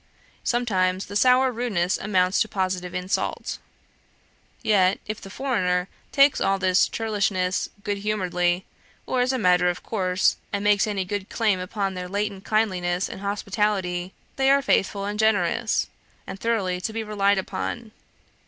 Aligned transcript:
Sometimes 0.43 1.05
the 1.05 1.15
sour 1.15 1.51
rudeness 1.51 1.95
amounts 1.99 2.41
to 2.41 2.47
positive 2.47 2.95
insult. 2.95 3.59
Yet, 4.63 4.99
if 5.05 5.21
the 5.21 5.29
"foreigner" 5.29 5.89
takes 6.11 6.41
all 6.41 6.57
this 6.57 6.87
churlishness 6.89 7.69
good 7.83 7.99
humouredly, 7.99 8.65
or 9.05 9.21
as 9.21 9.31
a 9.31 9.37
matter 9.37 9.69
of 9.69 9.83
course, 9.83 10.37
and 10.51 10.63
makes 10.63 10.85
good 10.85 10.89
any 10.89 11.05
claim 11.25 11.59
upon 11.59 11.93
their 11.93 12.09
latent 12.09 12.43
kindliness 12.45 13.09
and 13.09 13.21
hospitality, 13.21 14.11
they 14.37 14.49
are 14.49 14.63
faithful 14.63 15.05
and 15.05 15.19
generous, 15.19 15.87
and 16.25 16.39
thoroughly 16.39 16.81
to 16.81 16.91
be 16.91 17.03
relied 17.03 17.37
upon. 17.37 17.91